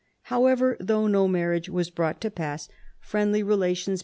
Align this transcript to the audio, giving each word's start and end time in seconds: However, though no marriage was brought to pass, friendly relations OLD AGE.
However, 0.33 0.77
though 0.79 1.05
no 1.05 1.27
marriage 1.27 1.69
was 1.69 1.91
brought 1.91 2.19
to 2.21 2.31
pass, 2.31 2.67
friendly 2.99 3.43
relations 3.43 3.89
OLD 3.89 3.97
AGE. 3.97 3.99